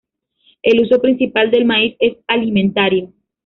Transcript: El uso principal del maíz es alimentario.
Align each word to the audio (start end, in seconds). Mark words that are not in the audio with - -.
El 0.63 0.79
uso 0.81 0.99
principal 0.99 1.51
del 1.51 1.65
maíz 1.65 1.95
es 1.99 2.17
alimentario. 2.27 3.13